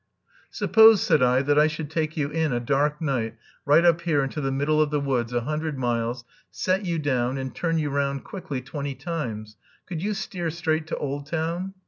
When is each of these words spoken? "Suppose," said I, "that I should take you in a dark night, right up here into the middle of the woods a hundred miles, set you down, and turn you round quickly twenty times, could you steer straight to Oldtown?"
"Suppose," 0.49 0.99
said 1.03 1.21
I, 1.21 1.43
"that 1.43 1.59
I 1.59 1.67
should 1.67 1.91
take 1.91 2.17
you 2.17 2.29
in 2.31 2.51
a 2.51 2.59
dark 2.59 2.99
night, 3.03 3.35
right 3.67 3.85
up 3.85 4.01
here 4.01 4.23
into 4.23 4.41
the 4.41 4.51
middle 4.51 4.81
of 4.81 4.89
the 4.89 4.99
woods 4.99 5.31
a 5.31 5.41
hundred 5.41 5.77
miles, 5.77 6.23
set 6.49 6.83
you 6.85 6.97
down, 6.97 7.37
and 7.37 7.53
turn 7.53 7.77
you 7.77 7.91
round 7.91 8.23
quickly 8.23 8.61
twenty 8.61 8.95
times, 8.95 9.57
could 9.85 10.01
you 10.01 10.15
steer 10.15 10.49
straight 10.49 10.87
to 10.87 10.97
Oldtown?" 10.97 11.75